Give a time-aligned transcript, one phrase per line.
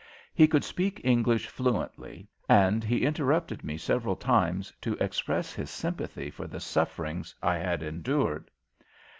[0.33, 6.31] He could speak English fluently, and he interrupted me several times to express his sympathy
[6.31, 8.49] for the sufferings I had endured.